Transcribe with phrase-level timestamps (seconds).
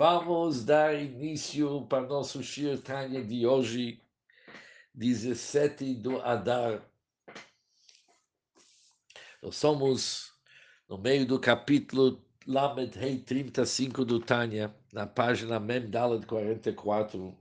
[0.00, 4.00] Vamos dar início para nosso Shir Tanya de hoje,
[4.94, 6.82] 17 do Adar.
[9.42, 10.32] Nós somos
[10.88, 17.36] no meio do capítulo Lamed Rei 35 do Tanya, na página Mem Dalet 44,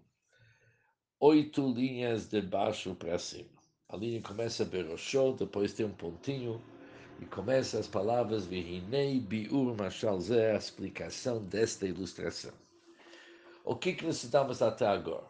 [1.22, 3.58] oito linhas de baixo para cima.
[3.88, 6.62] A linha começa Beroshó, depois tem um pontinho,
[7.22, 12.54] e começa as palavras Vihinei Biur Mashal Zé, a explicação desta ilustração.
[13.66, 15.30] O que, que necessitamos até agora?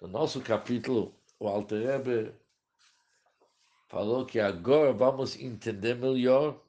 [0.00, 2.34] No nosso capítulo, o Alter Rebbe
[3.88, 6.60] falou que agora vamos entender melhor,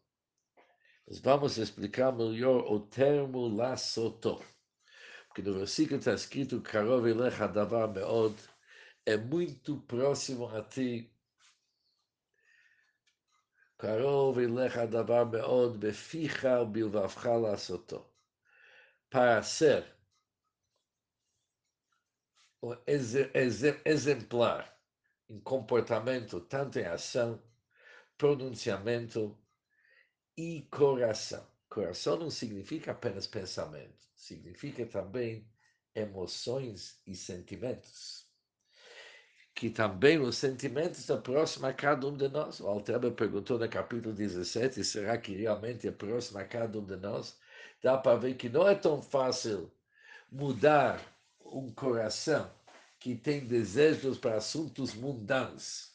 [1.07, 4.43] nós vamos explicar melhor o termo Lassoto.
[5.27, 8.35] Porque no versículo está escrito Karov Elecha Davar Meod,
[9.05, 11.12] é muito próximo a ti
[13.82, 18.10] קרוב אליך הדבר מאוד בפיך ובלבבך לעשותו.
[19.10, 19.84] Para ser
[22.62, 22.74] um
[23.84, 24.64] exemplar
[25.28, 27.42] em comportamento, tanto em ação,
[28.18, 29.38] pronunciamento
[30.36, 31.46] e coração.
[31.68, 35.48] Coração não significa apenas pensamento, significa também
[35.94, 38.28] emoções e sentimentos
[39.55, 42.59] que também os sentimentos aproximam a cada um de nós.
[42.59, 47.37] O Altreba perguntou no capítulo 17, será que realmente aproxima a cada um de nós?
[47.81, 49.71] Dá para ver que não é tão fácil
[50.31, 50.99] mudar
[51.45, 52.49] um coração
[52.99, 55.91] que tem desejos para assuntos mundanos,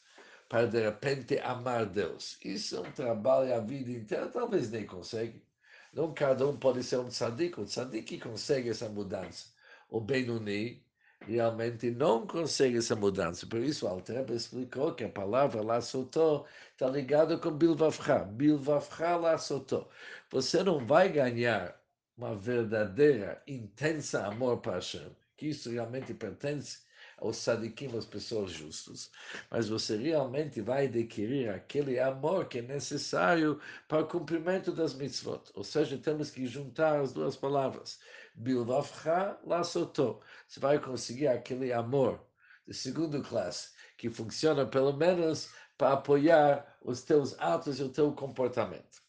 [0.47, 2.37] para de repente amar Deus.
[2.45, 5.43] Isso é um trabalho a vida inteira, talvez nem consegue.
[5.91, 9.47] Não cada um pode ser um tzadik, o tzadik consegue essa mudança.
[9.89, 10.85] O Benuni,
[11.21, 13.45] realmente não consegue essa mudança.
[13.45, 17.51] Por isso, o Altreba explicou que a palavra soltou está ligada com.
[17.51, 19.89] Bilvavcha lá soltou.
[20.31, 21.79] Você não vai ganhar
[22.17, 26.79] uma verdadeira, intensa amor para Hashem, que isso realmente pertence
[27.17, 29.11] aos sadikim, às pessoas justas.
[29.49, 35.43] Mas você realmente vai adquirir aquele amor que é necessário para o cumprimento das mitzvot.
[35.53, 37.99] Ou seja, temos que juntar as duas palavras.
[38.39, 40.21] Bilvavcha lasoto.
[40.47, 42.25] Você vai conseguir aquele amor
[42.65, 48.13] de segundo classe, que funciona pelo menos para apoiar os teus atos e o teu
[48.13, 49.01] comportamento.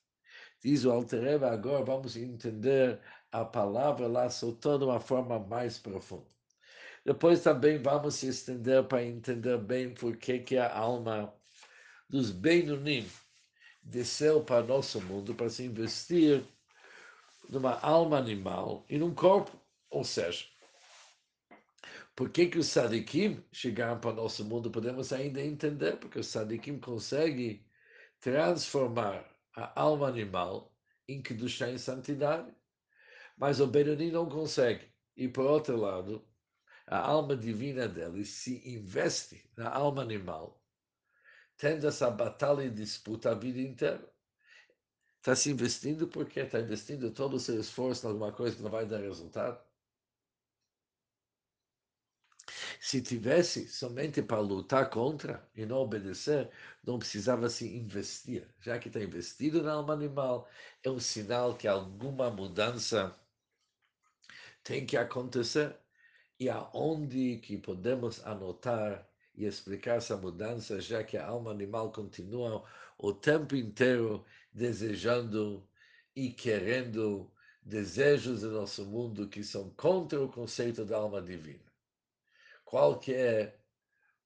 [0.63, 6.27] Diz o Altereba, agora vamos entender a palavra lasoto de uma forma mais profunda.
[7.05, 11.33] Depois também vamos se estender para entender bem por que, que a alma
[12.09, 13.09] dos Benunim
[13.83, 16.45] desceu para nosso mundo para se investir
[17.51, 19.59] numa alma animal e num corpo.
[19.91, 20.47] Ou seja,
[22.15, 24.71] por que, que os sadikim chegaram para o nosso mundo?
[24.71, 27.67] Podemos ainda entender, porque os sadikim conseguem
[28.21, 30.73] transformar a alma animal
[31.09, 32.55] em Kedushá em santidade.
[33.37, 34.93] Mas o Benoni não consegue.
[35.17, 36.25] E por outro lado,
[36.87, 40.63] a alma divina dele se investe na alma animal,
[41.57, 44.09] tendo essa batalha e disputa a vida inteira.
[45.21, 48.71] Está se investindo porque está investindo todo o seu esforço em alguma coisa que não
[48.71, 49.63] vai dar resultado.
[52.81, 56.51] Se tivesse somente para lutar contra e não obedecer,
[56.83, 58.49] não precisava se investir.
[58.61, 60.49] Já que está investido na alma animal,
[60.83, 63.15] é um sinal que alguma mudança
[64.65, 65.79] tem que acontecer.
[66.39, 72.65] E aonde que podemos anotar e explicar essa mudança, já que a alma animal continua
[72.99, 75.69] o tempo inteiro desejando
[76.15, 77.31] e querendo
[77.63, 81.71] desejos do nosso mundo que são contra o conceito da alma divina.
[82.65, 83.57] Qual que é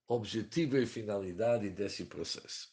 [0.07, 2.73] o objetivo e finalidade desse processo?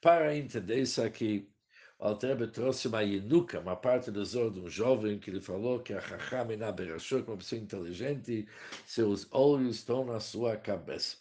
[0.00, 1.50] Para entender isso aqui,
[1.98, 5.80] o Altrebe trouxe uma Yenuka, uma parte do Zor de um jovem que ele falou
[5.80, 8.46] que a Chacham é uma pessoa inteligente,
[8.86, 11.16] seus olhos estão na sua cabeça.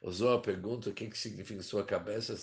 [0.00, 2.36] O Zor pergunta o que, que significa sua cabeça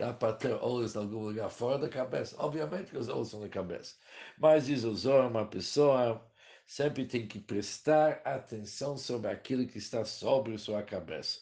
[0.00, 2.34] dá para ter olhos em algum lugar fora da cabeça.
[2.38, 3.96] Obviamente que os olhos são na cabeça.
[4.38, 6.26] Mas diz o Zohar, uma pessoa
[6.66, 11.40] sempre tem que prestar atenção sobre aquilo que está sobre sua cabeça.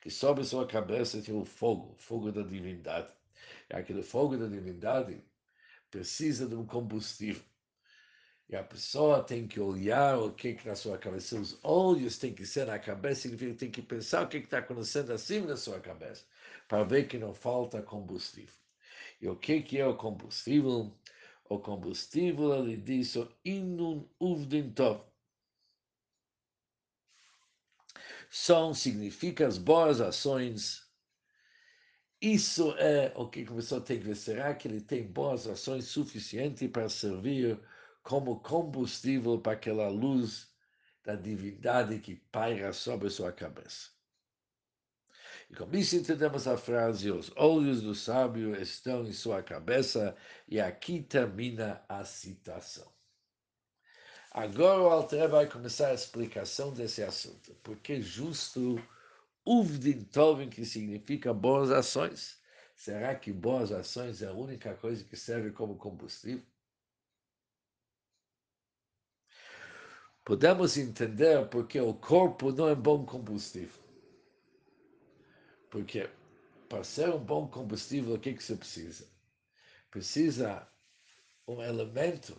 [0.00, 3.08] Que sobre sua cabeça tem o fogo, o fogo da divindade.
[3.70, 5.22] E aquele fogo da divindade
[5.88, 7.44] precisa de um combustível.
[8.48, 11.40] E a pessoa tem que olhar o que na sua cabeça.
[11.40, 14.58] Os olhos têm que ser na cabeça, significa que tem que pensar o que está
[14.58, 16.24] acontecendo acima da sua cabeça
[16.68, 18.54] para ver que não falta combustível.
[19.20, 20.92] E o que, que é o combustível?
[21.48, 25.04] O combustível, ele diz, inun uvdintov.
[28.30, 30.90] São, significa as boas ações.
[32.20, 34.16] Isso é o que a pessoa tem que ver.
[34.16, 37.60] Será que ele tem boas ações suficientes para servir
[38.02, 40.50] como combustível para aquela luz
[41.04, 43.90] da divindade que paira sobre sua cabeça.
[45.50, 50.16] E com isso entendemos a frase: os olhos do sábio estão em sua cabeça,
[50.48, 52.90] e aqui termina a citação.
[54.30, 58.82] Agora o Alter vai começar a explicação desse assunto, porque justo
[59.44, 62.40] Uvdin Tovin, que significa boas ações.
[62.74, 66.46] Será que boas ações é a única coisa que serve como combustível?
[70.24, 73.82] Podemos entender porque o corpo não é bom combustível.
[75.68, 76.08] Porque
[76.68, 79.08] para ser um bom combustível, o que, que você precisa?
[79.90, 80.68] Precisa
[81.46, 82.36] um elemento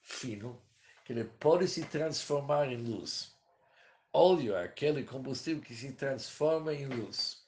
[0.00, 0.62] fino
[1.04, 3.34] que ele pode se transformar em luz.
[4.12, 7.44] Óleo é aquele combustível que se transforma em luz.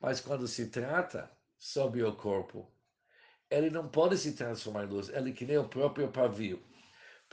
[0.00, 2.70] Mas quando se trata sobre o corpo,
[3.50, 6.62] ele não pode se transformar em luz, ele é que nem o próprio pavio.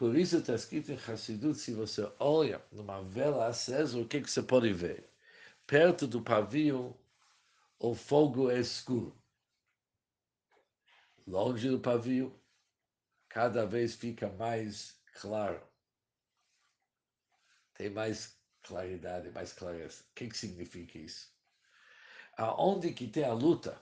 [0.01, 4.31] Por isso está escrito em Hassidut, se você olha numa vela acesa, o que, que
[4.31, 5.07] você pode ver?
[5.67, 6.99] Perto do pavio,
[7.77, 9.15] o fogo é escuro.
[11.27, 12.35] Longe do pavio,
[13.29, 15.61] cada vez fica mais claro.
[17.75, 20.03] Tem mais claridade, mais clareza.
[20.09, 21.31] O que, que significa isso?
[22.35, 23.79] Aonde que tem a luta,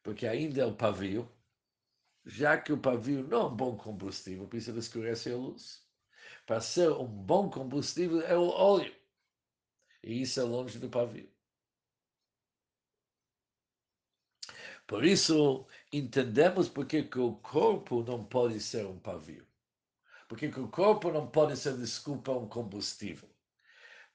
[0.00, 1.28] porque ainda é o pavio,
[2.24, 5.86] já que o pavio não é um bom combustível, precisa escurecer a luz.
[6.46, 8.94] Para ser um bom combustível é o óleo.
[10.02, 11.30] E isso é longe do pavio.
[14.86, 19.46] Por isso, entendemos porque que o corpo não pode ser um pavio.
[20.28, 23.28] Porque que o corpo não pode ser, desculpa, um combustível.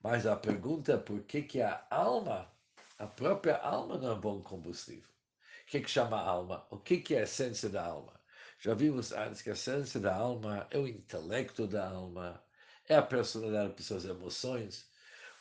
[0.02, 2.52] Mas a pergunta é por que, que a alma,
[2.98, 5.15] a própria alma não é bom combustível?
[5.66, 6.66] O que, que chama alma?
[6.70, 8.14] O que, que é a essência da alma?
[8.60, 12.44] Já vimos antes que a essência da alma é o intelecto da alma,
[12.88, 14.88] é a personalidade da pessoa, as emoções.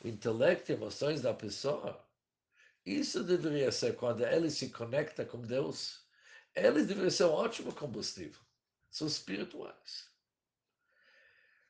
[0.03, 2.03] O intelecto e emoções da pessoa,
[2.85, 6.03] isso deveria ser quando ele se conecta com Deus.
[6.55, 8.41] Eles deveriam ser um ótimo combustível.
[8.89, 10.09] São espirituais.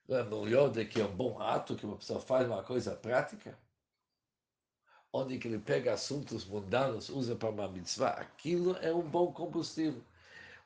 [0.08, 3.58] Não é melhor do que um bom ato que uma pessoa faz uma coisa prática?
[5.15, 8.11] Onde que ele pega assuntos mundanos, usa para uma mitzvah.
[8.11, 10.03] Aquilo é um bom combustível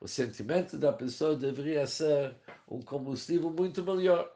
[0.04, 2.36] o sentimento da pessoa deveria ser
[2.68, 4.30] um combustível muito melhor.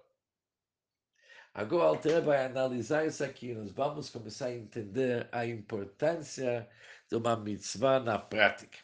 [1.53, 3.53] Agora, o Alter vai analisar isso aqui.
[3.53, 6.67] Nós vamos começar a entender a importância
[7.07, 8.79] de uma mitzvah na prática.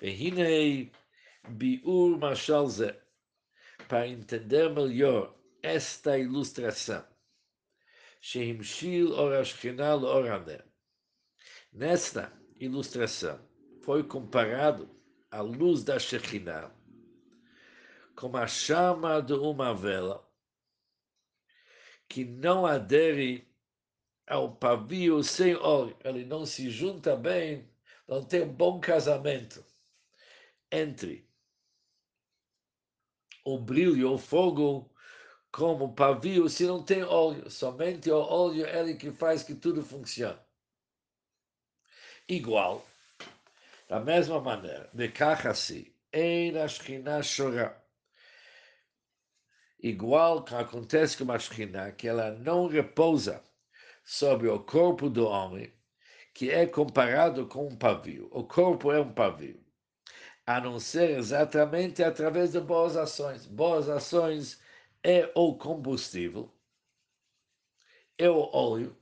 [0.00, 0.90] והנה
[1.48, 2.90] ביאור משל זה,
[3.88, 7.03] para entender melhor esta ilustração.
[8.21, 10.61] Shehimshil Orashkinal Orané.
[11.71, 13.39] Nesta ilustração,
[13.81, 14.89] foi comparado
[15.31, 16.71] a luz da Shekhinah
[18.15, 20.29] como a chama de uma vela
[22.07, 23.51] que não adere
[24.27, 27.67] ao pavio sem óleo, ele não se junta bem,
[28.07, 29.65] não tem um bom casamento
[30.71, 31.27] entre
[33.43, 34.92] o brilho, o fogo
[35.53, 37.49] como pavio, se não tem óleo.
[37.49, 40.39] Somente o óleo é ele que faz que tudo funcione
[42.27, 42.85] igual.
[43.87, 45.11] Da mesma maneira, de
[45.47, 47.81] assim, em a Shekhinah chora.
[49.79, 53.43] Igual que acontece com a Shekhinah, que ela não repousa
[54.03, 55.73] sobre o corpo do homem,
[56.33, 58.29] que é comparado com um pavio.
[58.31, 59.61] O corpo é um pavio.
[60.45, 63.45] A não ser exatamente através de boas ações.
[63.45, 64.59] Boas ações
[65.03, 66.49] é o combustível,
[68.17, 68.97] é o óleo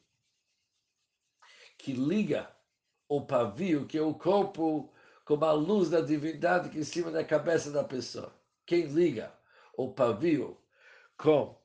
[1.78, 2.56] que liga
[3.08, 4.94] o pavio, que é o corpo
[5.26, 8.34] com a luz da divindade que é em cima da cabeça da pessoa.
[8.66, 9.38] Quem liga
[9.78, 10.62] o pavio
[11.18, 11.60] com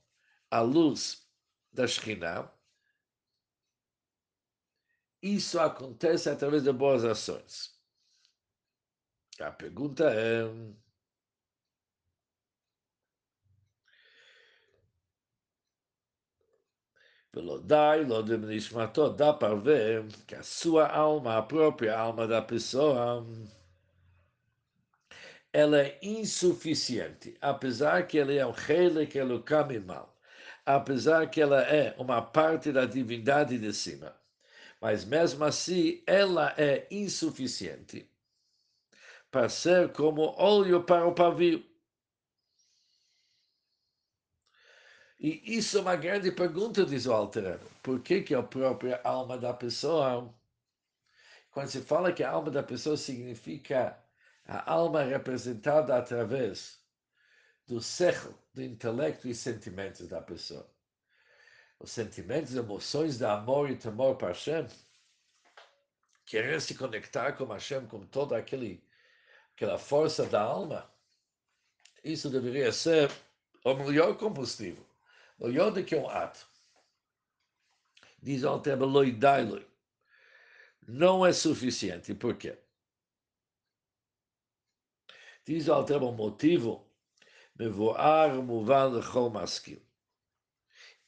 [0.50, 1.26] a luz
[1.72, 2.52] da Shekhinah,
[5.22, 7.74] isso acontece através de boas ações.
[9.40, 10.44] A pergunta é
[17.36, 23.26] Velodai, Lodem Nishmato, dá para ver que a sua alma, a própria alma da pessoa,
[25.52, 30.16] ela é insuficiente, apesar que ela é um Helek Elokam mal,
[30.64, 34.16] apesar que ela é uma parte da divindade de cima.
[34.80, 38.10] Mas mesmo assim, ela é insuficiente
[39.30, 41.62] para ser como óleo para o pavio.
[45.18, 49.38] E isso é uma grande pergunta, diz o Alter Por que, que a própria alma
[49.38, 50.32] da pessoa,
[51.50, 53.98] quando se fala que a alma da pessoa significa
[54.46, 56.78] a alma representada através
[57.66, 60.68] do sechel, do intelecto e sentimentos da pessoa.
[61.78, 64.66] Os sentimentos emoções de amor e temor para Hashem,
[66.24, 68.82] querer se conectar com Hashem com toda aquele,
[69.54, 70.88] aquela força da alma,
[72.04, 73.10] isso deveria ser
[73.64, 74.86] o melhor combustível,
[75.38, 76.46] melhor do que um ato.
[78.22, 79.66] Diz o Alteba Loidailoi.
[80.86, 82.14] Não é suficiente.
[82.14, 82.58] Por quê?
[85.44, 86.86] Diz o Alteba o motivo.
[87.58, 89.80] Mevoar muvan lechol maskil.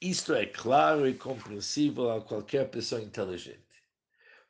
[0.01, 3.67] Isto é claro e compreensível a qualquer pessoa inteligente.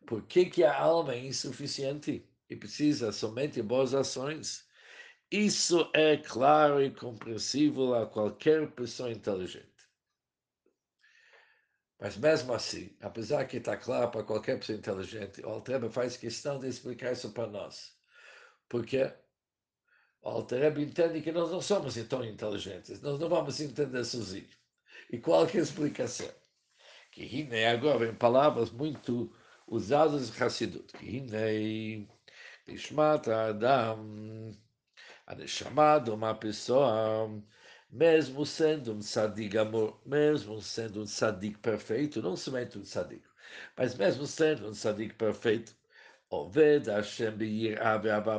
[0.05, 4.69] Por que, que a alma é insuficiente e precisa somente boas ações?
[5.31, 9.69] Isso é claro e compreensível a qualquer pessoa inteligente.
[12.00, 16.57] Mas mesmo assim, apesar que está claro para qualquer pessoa inteligente, o Altrebe faz questão
[16.57, 17.95] de explicar isso para nós.
[18.67, 19.13] Porque
[20.21, 24.57] o Altrebe entende que nós não somos tão inteligentes, nós não vamos entender sozinhos.
[25.12, 26.29] E qual que a explicação?
[27.12, 29.36] Que Hine agora em palavras muito
[29.67, 30.93] usadas em Hassidut.
[30.93, 32.09] Que Hine,
[32.67, 34.55] Nishmat Adam,
[35.29, 37.29] a chamado uma pessoa
[37.91, 43.21] mesmo sendo um sadig amor, mesmo sendo um sadig perfeito, não somente um sadig,
[43.77, 45.75] mas mesmo sendo um sadig perfeito,
[46.31, 47.38] Oved Hashem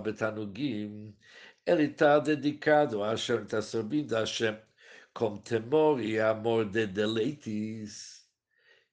[0.03, 1.17] Betanugim,
[1.65, 4.59] ele está dedicado a Hashem, está servindo a Hashem
[5.15, 8.21] com temor e amor de deleites.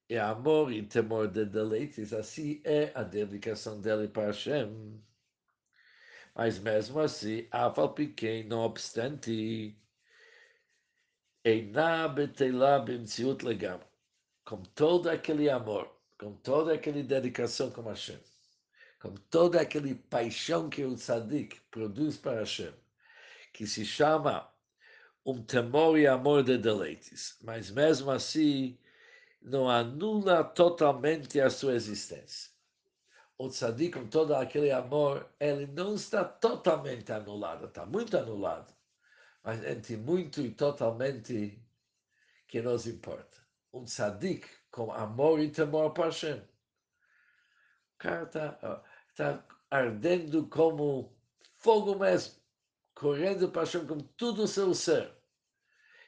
[0.09, 5.01] E amor e temor de deleites, assim é a dedicação dele para Hashem.
[6.37, 9.75] Mas mesmo assim, Afal pequeno, não obstante,
[11.43, 13.81] Einá betelá bimtziut legam.
[14.45, 18.19] Com todo aquele amor, com toda aquela dedicação com Hashem,
[19.01, 22.73] com toda aquela paixão que o tzadik produz para Hashem,
[23.51, 24.47] que se chama
[25.25, 28.77] um temor e amor de deleites, mas mesmo assim
[29.41, 32.56] não anula totalmente a sua existência.
[33.37, 38.77] O tzadik, com todo aquele amor, ele não está totalmente anulado, está muito anulado
[39.47, 41.57] mas entre muito e totalmente
[42.49, 43.37] que nos importa.
[43.73, 46.39] Um tzadik com amor e temor para Hashem.
[46.39, 48.83] O cara está
[49.15, 51.15] tá ardendo como
[51.55, 52.41] fogo mesmo,
[52.93, 55.13] correndo para Hashem com todo o seu ser.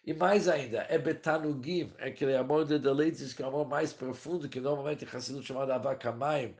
[0.04, 3.94] E mais ainda, é betanugim, é aquele amor de deleites, que é o amor mais
[3.94, 6.58] profundo, que normalmente é chamado avakamayim,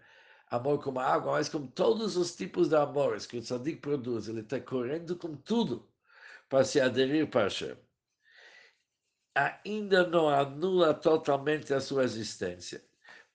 [0.50, 4.42] amor como água, mas com todos os tipos de amores que o tzadik produz, ele
[4.42, 5.88] está correndo com tudo
[6.50, 7.78] para se aderir para Hashem,
[9.36, 12.84] ainda não anula totalmente a sua existência,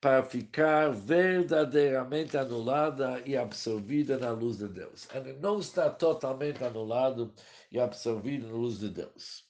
[0.01, 5.09] para ficar verdadeiramente anulada e absorvida na luz de Deus.
[5.15, 7.33] Ele não está totalmente anulado
[7.71, 9.49] e absorvido na luz de Deus.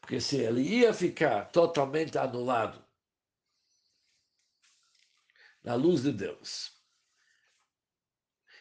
[0.00, 2.83] Porque se ele ia ficar totalmente anulado
[5.64, 6.74] na luz de Deus,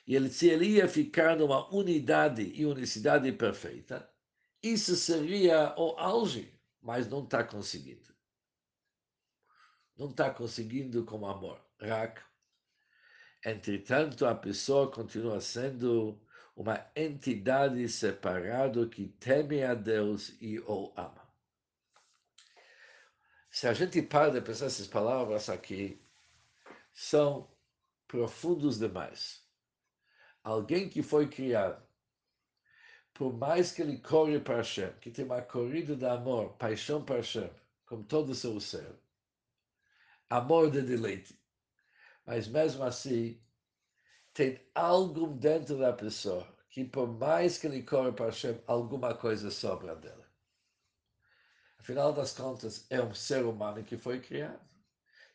[0.05, 4.09] e ele, se ele ia ficar numa unidade e unicidade perfeita,
[4.61, 8.13] isso seria o auge, mas não está conseguindo.
[9.95, 11.61] Não está conseguindo com amor.
[11.79, 12.21] Rak.
[13.45, 16.21] Entretanto, a pessoa continua sendo
[16.55, 21.23] uma entidade separada que teme a Deus e o ama.
[23.49, 26.02] Se a gente para de pensar essas palavras aqui,
[26.93, 27.49] são
[28.07, 29.43] profundos demais
[30.43, 31.81] alguém que foi criado,
[33.13, 37.17] por mais que ele corre para Hashem, que tem uma corrida de amor, paixão para
[37.17, 37.49] Hashem,
[37.85, 38.93] com todo o seu ser,
[40.29, 41.39] amor de deleite,
[42.25, 43.41] mas mesmo assim,
[44.33, 49.51] tem algo dentro da pessoa que, por mais que ele corre para Hashem, alguma coisa
[49.51, 50.27] sobra dela.
[51.77, 54.61] Afinal das contas, é um ser humano que foi criado.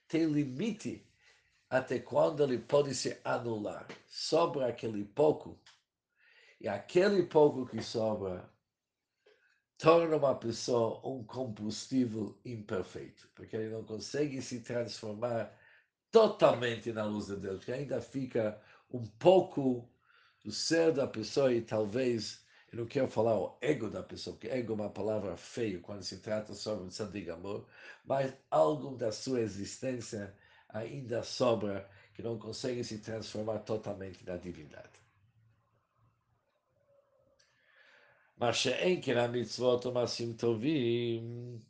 [0.08, 1.07] Tem limite
[1.70, 3.86] até quando ele pode se anular.
[4.06, 5.58] Sobra aquele pouco,
[6.60, 8.48] e aquele pouco que sobra
[9.76, 15.56] torna uma pessoa um combustível imperfeito, porque ele não consegue se transformar
[16.10, 18.60] totalmente na luz de Deus, que ainda fica
[18.90, 19.88] um pouco
[20.44, 24.48] do ser da pessoa e talvez, eu não quero falar o ego da pessoa, porque
[24.48, 27.68] ego é uma palavra feia quando se trata sobre o santo amor,
[28.04, 30.34] mas algo da sua existência
[30.68, 34.98] ainda sobra, que não consegue se transformar totalmente na divindade.
[38.36, 41.60] Mas she'en que na mitzvot omasim tovim,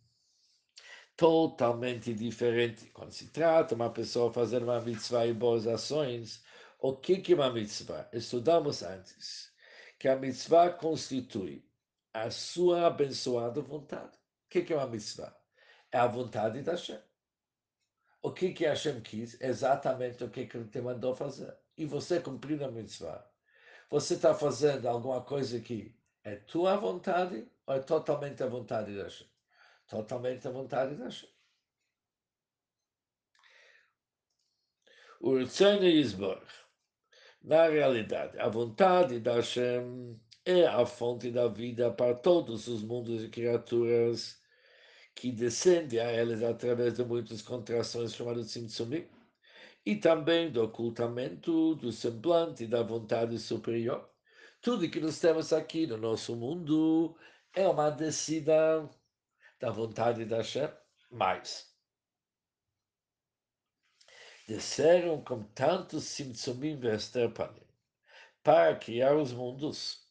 [1.16, 2.90] totalmente diferente.
[2.90, 6.42] Quando se trata uma pessoa fazer uma mitzvah e boas ações,
[6.78, 8.08] o que que é uma mitzvah?
[8.12, 9.52] Estudamos antes
[9.98, 11.64] que a mitzvah constitui
[12.14, 14.16] a sua abençoada vontade.
[14.46, 15.36] O que que é uma mitzvah?
[15.90, 17.07] É a vontade da Shem.
[18.22, 19.40] O que, que Hashem quis?
[19.40, 21.56] Exatamente o que, que ele te mandou fazer.
[21.76, 23.24] E você cumprindo a mitzvah.
[23.90, 29.04] Você está fazendo alguma coisa que é tua vontade ou é totalmente a vontade da
[29.04, 29.28] Hashem?
[29.86, 31.30] Totalmente a vontade da Hashem.
[35.20, 36.46] O Ritzain Yisborg.
[37.42, 43.22] Na realidade, a vontade da Hashem é a fonte da vida para todos os mundos
[43.22, 44.37] e criaturas
[45.18, 49.04] que descende a elas através de muitas contrações chamadas Tzimtzumim,
[49.84, 54.08] e também do ocultamento do semblante da vontade superior.
[54.60, 57.16] Tudo que nós temos aqui no nosso mundo
[57.52, 58.88] é uma descida
[59.58, 60.70] da vontade da Hashem,
[61.10, 61.74] mas
[64.46, 67.66] desceram com tantos Tzimtzumim Vesterpanim
[68.44, 70.07] para criar os mundos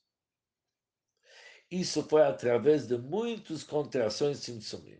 [1.69, 4.99] isso foi através de muitas contrações simsumim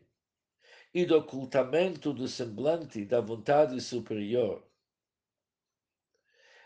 [0.94, 4.68] e do ocultamento do semblante da vontade superior.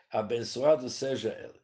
[0.10, 1.62] Abençoado seja ele.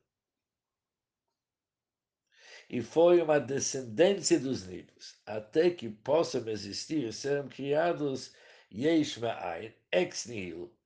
[2.70, 8.36] E foi uma descendência dos níveis, até que possam existir serem criados
[8.70, 9.18] yesh
[9.92, 10.78] ex nihilo,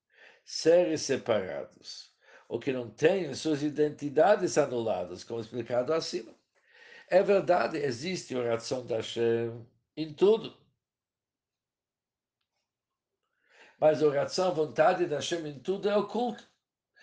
[0.45, 2.13] seres separados,
[2.47, 6.39] ou que não tenham suas identidades anuladas, como explicado acima.
[7.11, 10.55] É verdade, existe oração da Hashem em tudo.
[13.77, 16.47] Mas a oração, a vontade da Hashem em tudo é oculto.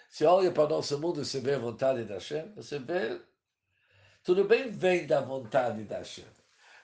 [0.08, 3.20] Se olha para o nosso mundo e você vê a vontade da Hashem, você vê.
[4.24, 6.24] Tudo bem, vem da vontade da Hashem.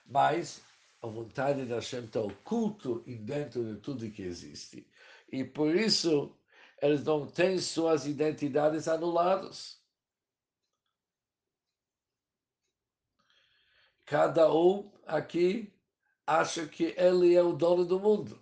[0.05, 0.61] Mas
[1.01, 4.87] a vontade da Hashem está oculto dentro de tudo que existe.
[5.31, 6.37] E por isso
[6.79, 9.83] eles não têm suas identidades anuladas.
[14.05, 15.73] Cada um aqui
[16.27, 18.39] acha que ele é o dono do mundo.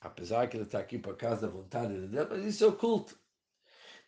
[0.00, 3.18] Apesar que ele está aqui por causa da vontade de Deus, mas isso é oculto.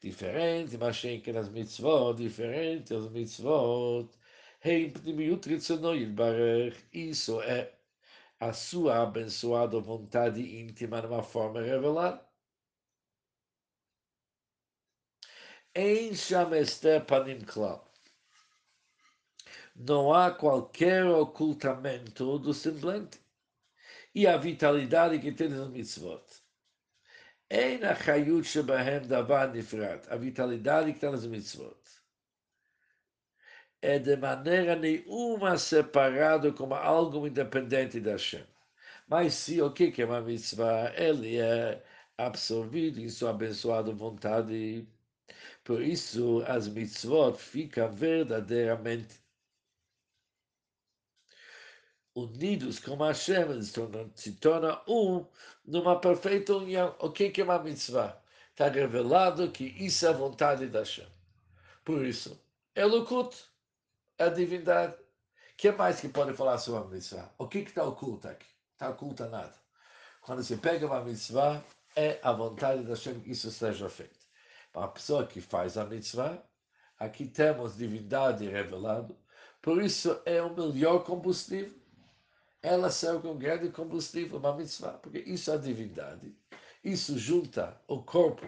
[0.00, 4.10] Diferente, mas que nas mitzvot, diferente as mitzvot.
[6.92, 7.72] Isso é
[8.38, 12.26] a sua abençoada vontade íntima numa forma revelada.
[15.74, 17.87] Em Shamester Panim Klal
[19.78, 23.20] não há qualquer ocultamento do semblante
[24.12, 26.24] e a vitalidade que tem no mitzvot.
[27.48, 31.78] Ein achayut shebahem davar nifrat, a vitalidade que está nas mitzvot.
[33.80, 38.44] É de maneira nenhuma separado como algo independente da Hashem.
[39.06, 40.92] Mas se o que é uma mitzvah?
[40.96, 41.80] Ele é
[42.18, 44.88] absorvido em sua abençoada vontade.
[45.62, 49.27] Por isso, as mitzvot ficam verdadeiramente
[52.24, 53.62] unidos com Hashem,
[54.14, 55.24] se torna um
[55.64, 56.94] numa perfeita união.
[56.98, 58.20] O que é uma mitzvah?
[58.50, 61.06] Está revelado que isso é a vontade da Hashem.
[61.84, 62.40] Por isso,
[62.74, 63.36] é Lukut,
[64.18, 64.94] é a divindade.
[64.94, 67.32] O que mais que pode falar sobre a mitzvah?
[67.38, 68.46] O que está oculto aqui?
[68.72, 69.54] Está oculto nada.
[70.22, 71.62] Quando se pega uma mitzvah,
[71.96, 74.18] é a vontade da Hashem que isso seja feito.
[74.72, 76.42] Para a pessoa que faz a mitzvah,
[76.98, 79.16] aqui temos divindade revelado.
[79.62, 81.78] Por isso, é o melhor combustível
[82.62, 86.34] ela serve como grande combustível, uma mitzvah, porque isso é a divindade.
[86.82, 88.46] Isso junta o corpo,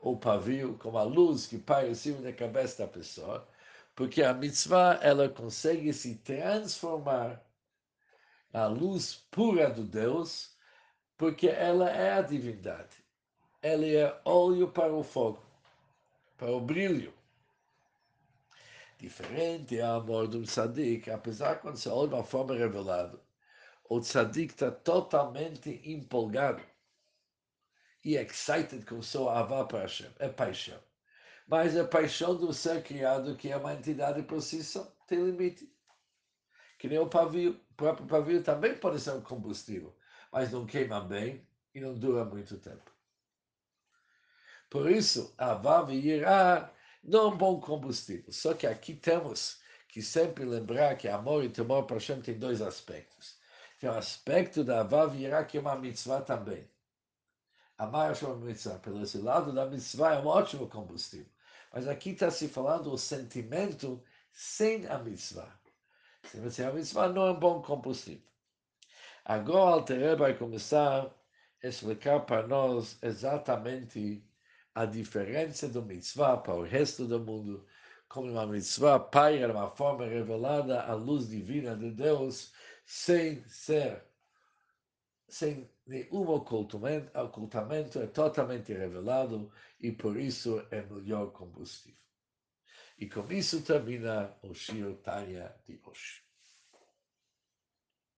[0.00, 3.48] o pavio, com a luz que paira em cima da cabeça da pessoa,
[3.94, 7.42] porque a mitzvah ela consegue se transformar
[8.52, 10.56] na luz pura do Deus,
[11.16, 13.02] porque ela é a divindade.
[13.60, 15.42] Ela é óleo para o fogo,
[16.36, 17.14] para o brilho.
[18.98, 23.18] Diferente é o amor do tzadik, apesar quando se olha de uma forma revelada
[23.92, 26.62] o tzadik está totalmente empolgado
[28.02, 30.10] e excited com sua avá para Hashem.
[30.18, 30.80] É paixão.
[31.46, 35.70] Mas a paixão do ser criado, que é uma entidade por si só, tem limite.
[36.78, 37.60] Que nem o pavio.
[37.70, 39.94] O próprio pavio também pode ser um combustível,
[40.32, 42.90] mas não queima bem e não dura muito tempo.
[44.70, 46.72] Por isso, a Vav irá
[47.04, 48.32] não é um bom combustível.
[48.32, 52.62] Só que aqui temos que sempre lembrar que amor e temor para Hashem tem dois
[52.62, 53.41] aspectos
[53.82, 56.70] que o aspecto da Avav Yirá, que é uma mitzvah também.
[57.76, 58.78] Amar é uma mitzvah.
[58.78, 61.26] Pelo esse lado da mitzvah é um ótimo combustível.
[61.72, 65.52] Mas aqui está se falando o sentimento sem a mitzvah.
[66.48, 68.22] Sem a mitzvah não é um bom combustível.
[69.24, 71.12] Agora o Alter vai começar
[71.60, 74.24] a explicar para nós exatamente
[74.76, 77.66] a diferença do mitzvah para o resto do mundo,
[78.08, 82.52] como uma mitzvah paira uma forma revelada a luz divina de Deus,
[82.84, 84.04] sem ser,
[85.28, 92.00] sem nenhum ocultamento, ocultamento é totalmente revelado e por isso é melhor combustível.
[92.98, 96.21] E com isso termina o Shir Tanya de hoje.